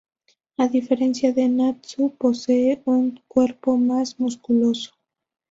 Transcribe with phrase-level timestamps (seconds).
[0.57, 4.93] A diferencia de Natsu posee un cuerpo más musculoso.